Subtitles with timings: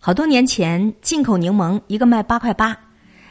[0.00, 2.76] 好多年前，进口柠檬一个卖八块八，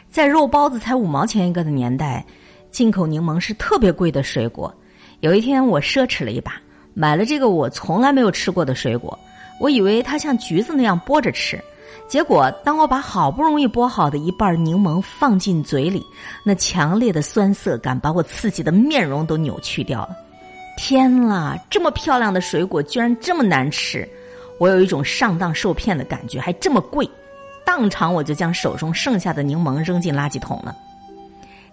[0.10, 2.26] 在肉包子才五毛钱一个的年代，
[2.72, 4.72] 进口柠檬是特别贵的水果。
[5.22, 6.62] 有一天，我奢侈了一把，
[6.94, 9.18] 买了这个我从来没有吃过的水果。
[9.62, 11.58] 我以为它像橘子那样剥着吃，
[12.10, 16.06] 结果当我把好不容易剥好的一半柠檬放进嘴里，
[16.44, 20.10] 那强烈的酸涩感把我刺激的面容都扭曲掉了。
[20.76, 24.08] 天啦，这么漂亮的水果居然这么难吃！
[24.60, 27.10] 我有一种上当受骗的感觉，还这么贵，
[27.66, 30.76] 当场我就将手中剩下的柠檬扔进垃圾桶了。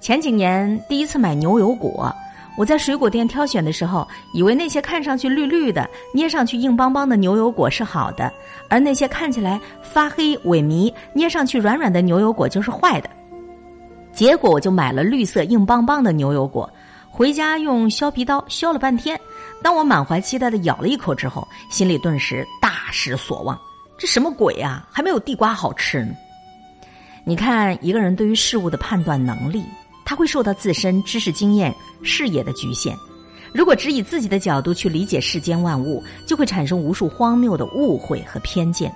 [0.01, 2.15] 前几年第一次买牛油果，
[2.59, 8.30] 我在水果店挑选的时候，以为那些看上去绿绿的、捏上去硬邦邦的牛油果是好的，
[8.69, 13.09] 而那些看起来发黑萎靡、捏上去软软的牛油果就是坏的。
[14.12, 16.70] 结果我就买了绿色硬邦邦的牛油果，
[17.11, 19.19] 回家用削皮刀削了半天。
[19.65, 23.59] 当我满怀期待的咬了一口之后，心里顿时大失所望。
[23.97, 24.87] 这什么鬼啊？
[24.93, 26.15] 还没有地瓜好吃呢！
[27.25, 29.65] 你看，一个人对于事物的判断能力，
[30.05, 32.95] 他会受到自身知识经验、视野的局限。
[33.55, 38.95] 如果只以自己的角度去理解世间万物，就会产生无数荒谬的误会和偏见。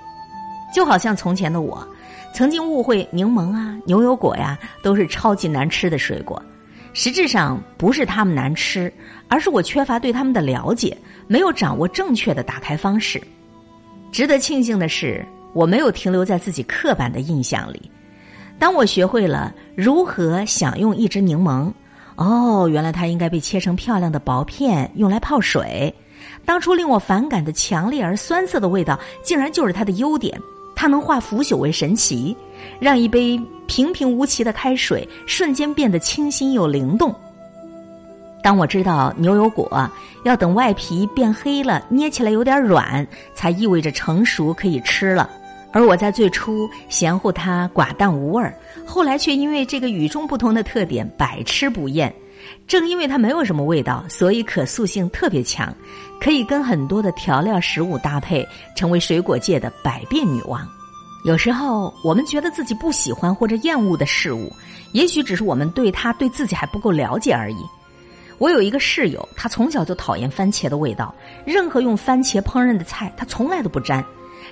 [0.74, 1.82] 就好像从前的我，
[2.34, 6.42] 曾经误会柠檬啊、牛油果呀都是超级难吃的水果。
[6.92, 8.92] 实质上不是它们难吃，
[9.28, 13.22] 而是我缺乏对它们的了解，没有掌握正确的打开方式。
[14.10, 17.90] 值得庆幸的是，我没有停留在自己刻板的印象里。
[18.58, 21.72] 当我学会了如何享用一只柠檬，
[22.16, 25.94] 哦，原来它应该被切成漂亮的薄片，用来泡水。
[26.44, 30.36] 当初令我反感的强烈而酸涩的味道，竟然就是它的优点。
[30.80, 32.36] 它能化腐朽为神奇，
[32.78, 37.12] 让一杯平平无奇的开水瞬间变得清新又灵动。
[38.44, 39.90] 当我知道牛油果
[40.22, 43.04] 要等外皮变黑了，捏起来有点软，
[43.34, 45.28] 才意味着成熟可以吃了，
[45.72, 48.54] 而我在最初嫌乎它寡淡无味儿，
[48.86, 52.14] 后来却因为这个与众不同的特点百吃不厌。
[52.66, 55.74] 正因为它没有什么味道，所以可塑性特别强，
[56.20, 60.66] 可以跟很多的调料食物搭配，成为水果界的百变女王。
[61.24, 64.52] 有时候我们觉得自己不喜欢或者厌恶的事物，
[64.92, 67.58] 也许只是我们对它对自己还不够了解而已。
[68.38, 71.12] 我有一个室友，他从小就讨厌番茄的味道，
[71.44, 74.04] 任何用番茄烹饪的菜，他从来都不沾。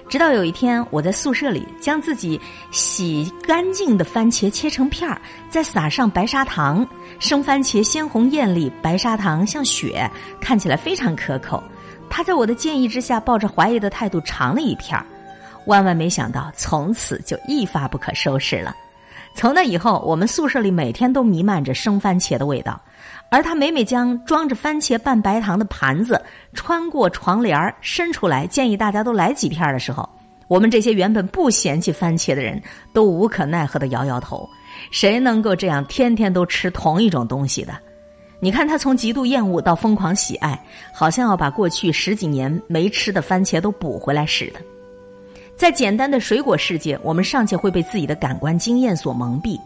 [0.09, 2.41] 直到有一天，我在宿舍里将自己
[2.71, 5.21] 洗干净的番茄切成片儿，
[5.51, 6.87] 再撒上白砂糖。
[7.19, 11.63] 生番茄鲜红艳丽，白砂糖像雪，看起来非常可口。
[12.09, 15.05] 他在我的建议之下，抱着怀疑的态度尝了一片儿，
[15.65, 18.75] 万万没想到，从此就一发不可收拾了。
[19.37, 22.81] 从那以后，我们宿舍里每天都弥漫着生番茄的味道，
[23.29, 26.19] 而他每每将装着番茄拌白糖的盘子
[26.55, 30.09] 穿过床帘儿伸出来，建议大家都来几片的时候，
[30.49, 32.61] 我们这些原本不嫌弃番茄的人
[32.95, 34.49] 都无可奈何的摇摇头。
[34.91, 37.75] 谁能够这样天天都吃同一种东西的？
[38.41, 40.59] 你看他从极度厌恶到疯狂喜爱，
[40.95, 44.61] 好像要把过去十几年没吃的番茄都补回来似的。
[45.57, 49.59] 在简单的水果世界，我们尚且会被自己的感官经验所蒙蔽，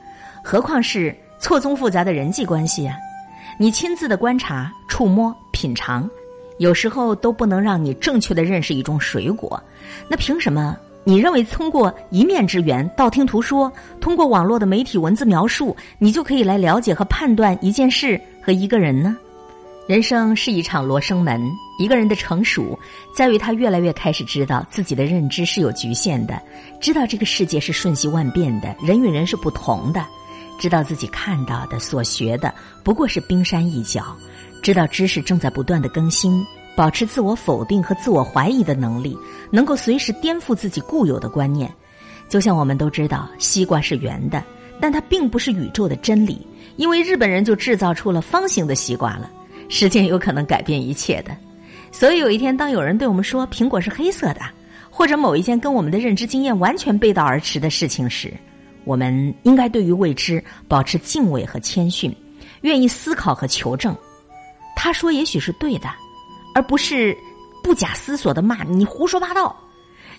[0.42, 2.96] 何况是错综复杂的人际关系啊？
[3.58, 6.08] 你亲自的观察、触摸、品尝，
[6.58, 9.60] 有时候都不能让你正确的认识一种水果，
[10.08, 10.76] 那凭什么？
[11.02, 19.16] 你认为通过一面之缘、道听途说，通过网络的媒体文字描述，你就可以来了解和判断一件事和一个人呢？
[19.90, 22.78] 人生是一场罗生门，一个人的成熟
[23.12, 26.40] 在于他越来越开始知道自己的认知是有局限的，
[26.80, 30.06] 知道这个世界是瞬息万变的，人与人是不同的，
[30.60, 34.16] 知道自己看到的、所学的不过是冰山一角，
[34.62, 36.40] 知道知识正在不断的更新。
[36.76, 39.18] 保持自我否定和自我怀疑的能力，
[39.50, 41.68] 能够随时颠覆自己固有的观念。
[42.28, 44.40] 就像我们都知道，西瓜是圆的，
[44.80, 46.46] 但它并不是宇宙的真理，
[46.76, 49.28] 因为日本人就制造出了方形的西瓜了。
[49.70, 51.34] 时间有可能改变一切的，
[51.90, 54.40] 所以有一天，当有人对我们说苹果是黑色的，
[54.90, 58.30] 或者某一件跟我们的认知经验完全背道而驰的事情时，
[58.84, 62.14] 我们应该对于未知保持敬畏和谦逊，
[62.60, 63.96] 愿意思考和求证。
[64.76, 65.88] 他说，也许是对的。
[66.52, 67.16] 而不是
[67.62, 69.56] 不假思索的骂你胡说八道。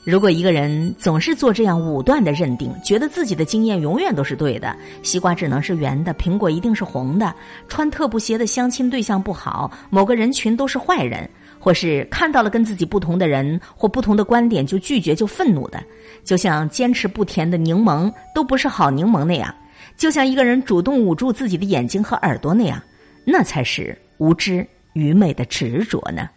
[0.03, 7.33] 如果一个人总是做这样武断的认定，觉得自己的经验永远都是对的，西瓜只能是圆的，苹果一定是红的，
[7.67, 15.83] 穿特步鞋的相亲对象不好，某个人群都是坏人，或是看到了跟自己不同的人或不同的观点就拒绝就愤怒的，
[16.23, 19.53] 就像坚持不甜的柠檬都不是好柠檬那样，
[19.95, 22.81] 就像一个人主动捂住自己的眼睛和耳朵那样，
[23.23, 24.67] 那才是无知。
[24.93, 26.27] 愚昧的执着呢？